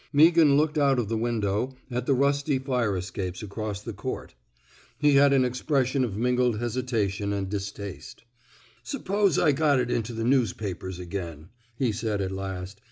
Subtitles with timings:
[0.11, 4.33] Meaghan looked out of the window at the rusty fire escapes across the court.
[4.97, 8.23] He had an expression of mingled hesitation and dis taste.
[8.81, 12.79] Suppose I got it into the news papers again," he said at last.